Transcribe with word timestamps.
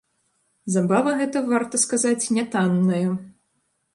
Забава 0.75 1.11
гэта, 1.19 1.43
варта 1.51 1.81
сказаць, 1.85 2.31
не 2.37 2.47
танная. 2.55 3.05